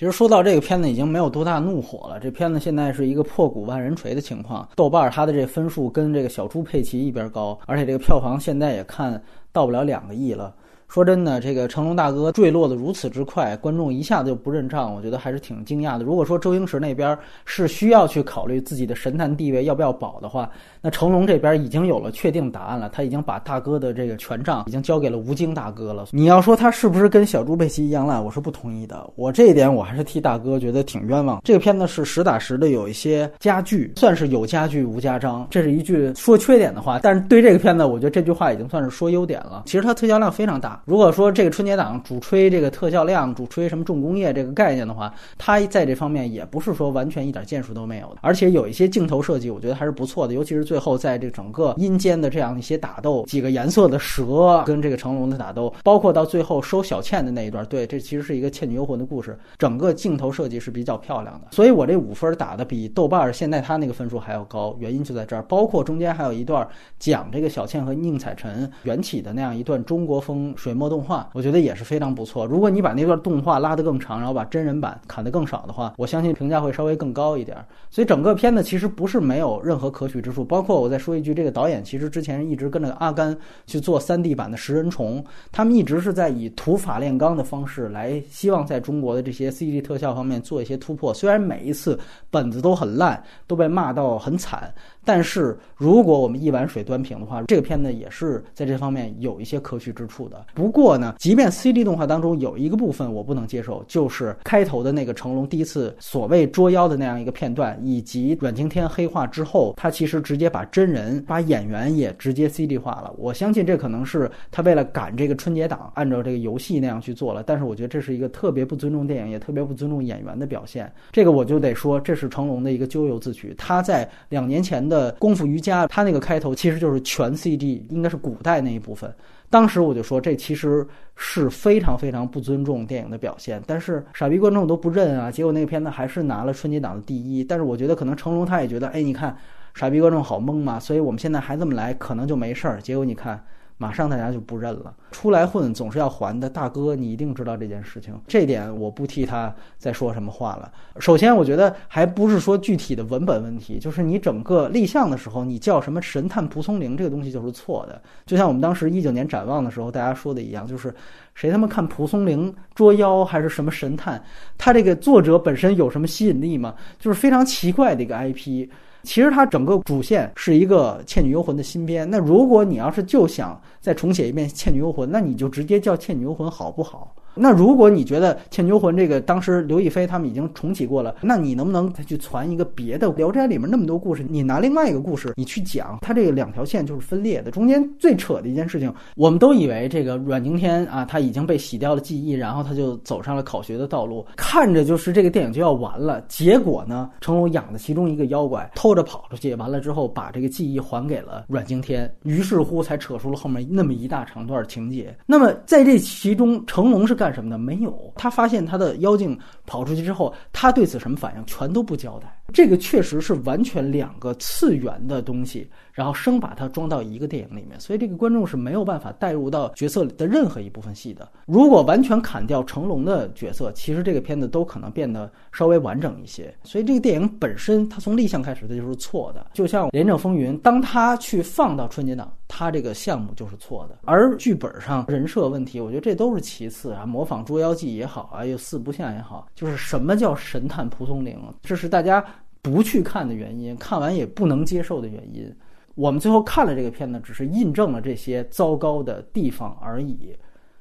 [0.00, 2.18] 其实说到这个片子，已经没有多大怒火了。
[2.18, 10.54] 这片子现在是一个破鼓万人锤的情况，豆瓣它的这分数跟这个小猪佩奇一边高，而且这个票房现在也看到不了两个亿了。
[10.90, 16.02] 说真的，这个成龙大哥坠落的如此之快，观众一下子就不认账，我觉得还是挺惊讶的。
[16.02, 20.50] 如果说周星驰那边是需要去考虑自己的神坛地位要不要保的话，
[20.82, 26.06] 那成龙这边已经有了确定答案了，他已经把大哥的这个权杖已经交给了吴京大哥了。
[26.10, 29.08] 你要说他是不是跟小猪佩奇一样烂，我是不同意的。
[29.14, 31.40] 我这一点我还是替大哥觉得挺冤枉。
[31.44, 36.98] 这个片子是实打实的有一些家具，算是有家具无家章，这是一句说缺点的话。
[37.00, 39.62] 但是对这个片子，我觉得这句话已经算是说优点了。
[39.66, 40.79] 其实它特效量非常大。
[40.84, 50.34] 如果说这个春节档主吹这个特效量，主吹什么重工业这个概念的话，它在这方面也不是说完全一点建树都没有的，而且有一些镜头设计，我觉得还是不错的。
[50.34, 61.48] 尤其是最后在这整个阴间的这样一些打斗，几个颜色的蛇跟这个成龙的打斗，包括到最后收小倩的那一段，对，这其实是一个《倩女幽魂》的故事，整个镜头设计是比较漂亮的。
[61.50, 65.42] 所以我这五分打的比豆瓣现在他那个分数还要高，原因就在这儿。
[65.42, 66.66] 包括中间还有一段
[66.98, 71.50] 讲这个小倩和宁采臣缘起的那样一段中国风水水墨动画，我觉得。
[71.50, 72.46] 觉得也是非常不错。
[72.46, 77.58] 如果你把那段动画拉得更长，然后把真人版砍得更少的话，我相信评价会稍微更高一点。
[77.90, 80.44] 所以整个片子其实不是没有任何可取之处。
[80.44, 91.12] 包括我再说一句，这个导演其实之前一直跟着阿甘去做 3D 版的食人虫，他们一直是在以土法炼钢的方式来希望在中国的这些 CG 特效方面做一些突破。
[91.12, 91.98] 虽然每一次
[92.30, 94.72] 本子都很烂，都被骂到很惨。
[95.04, 100.46] 但是，如果我们一碗水端平的话，这个片子也是在这方面有一些可取之处的。
[100.54, 113.12] 不过呢，即便 C D 动画当中有一个部分我不能接受，就是开头的那个成龙第一次所谓捉妖的那样一个片段，以及阮经天黑化之后，他其实直接把真人、把演员也直接 C D 化了。
[113.16, 117.42] 我相信这可能是他为了赶这个春节档，按照这个游戏那样去做了。
[117.42, 120.92] 但是我觉得这是一个特别不尊重电影，也特别不尊重演员的表现。
[121.10, 123.54] 这个我就得说，这是成龙的一个咎由自取。
[123.56, 124.89] 他在两年前。
[124.90, 129.10] 的功夫瑜伽，它那个开头其实就是全 CD，应该是古代那一部分。
[129.48, 133.62] 当时我就说，这其实是非常非常不尊重电影的表现。
[133.66, 137.42] 但是傻逼观众都不认啊，结果那个片子还是拿了春节档的第一。
[137.42, 139.34] 但是我觉得可能成龙他也觉得，哎，你看
[139.72, 142.82] 傻逼观众好懵嘛，所以我们现在还这么来，可能就没事儿。
[142.82, 143.42] 结果你看。
[143.80, 150.70] 马上大家就不认了，出来混总是要还的，大哥你一定知道这件事情，这点我不替他再说什么话了。
[150.98, 158.02] 首先，我觉得还不是说具体的文本问题，就是你整个立项的时候，你叫什么神探蒲松龄这个东西就是错的。
[158.26, 160.94] 就像我们当时一九年展望的时候，大家说的一样，就是
[161.34, 164.22] 谁他妈看蒲松龄捉妖还是什么神探，
[164.58, 166.74] 他这个作者本身有什么吸引力吗？
[166.98, 168.68] 就是非常奇怪的一个 IP。
[169.02, 172.08] 其实它整个主线是一个《倩女幽魂》的新编。
[172.08, 177.14] 那如果你要是就想再重写一遍《倩女幽魂》，那你就直接叫《倩女幽魂》好不好？
[177.34, 185.98] 那如果你觉得《倩女幽魂》这个当时刘亦菲他们已经重启过了，那你能不能再去传一个别的《聊斋》里面那么多故事，你拿另外一个故事你去讲？
[186.02, 187.52] 它这个两条线就是分裂的。
[187.52, 196.20] 中间最扯的一件事情，我们都以为这个阮经天啊，他已经被洗掉了记忆，然后他就走上了考学的道路，看着就是这个电影就要完了。
[196.26, 205.16] 结果呢，成龙养的其中一个妖怪偷着跑出去，完了之后把这个记忆还给了阮经天，于是乎才扯出了后面那么一大长段情节。
[205.26, 207.19] 那么在这其中，成龙是。
[207.20, 207.58] 干什么的？
[207.58, 208.10] 没有。
[208.16, 212.39] 他发现他的妖精跑出去之后，他对此什么反应，全都不交代。
[212.52, 221.28] 这个确实是完全两个次元的东西，然后生把它装到一个电影里面，所以这个观众是没有办法带入到角色里的任何一部分戏的。
[221.46, 226.54] 如果完全砍掉成龙的角色，其实这个片子都可能变得稍微完整一些。
[226.62, 229.46] 所以这个电影本身，它从立项开始它就是错的。
[229.52, 233.98] 就像《廉政风云》，当他去放到春节档，他这个项目就是错的。
[234.04, 237.06] 而剧本上人设问题，我觉得这都是其次啊。
[237.06, 242.24] 模仿《捉妖记》也好啊，又四不像也好，就是什么叫神探蒲松龄，这是大家。
[242.62, 245.50] 不去看的原因，看完也不能接受的原因，
[245.94, 250.36] 我们最后看了这个片子，只是印证了这些糟糕的地方而已。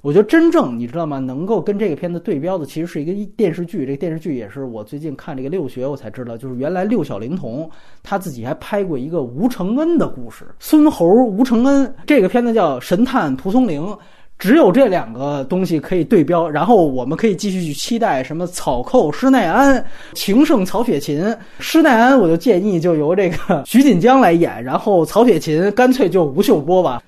[0.00, 1.18] 我觉得真正你知道吗？
[1.18, 3.86] 能够跟这个片子对标的，其实是一个电视剧。
[3.86, 7.70] 这个电视剧也是我最近看这个六学，我才知道，就是原来六小龄童
[8.02, 11.94] 他自己还拍过一个吴承恩的故事，孙猴吴承恩。
[12.06, 13.82] 这个片子叫《神探蒲松龄》。
[14.38, 19.82] 只有这两个东西可以对标，然后我们可以继续去期待什么草寇施耐庵、
[20.12, 21.34] 情圣曹雪芹。
[21.60, 27.00] 施耐庵我就建议就由这个 徐锦江来演，然后曹雪芹干脆就吴秀波吧。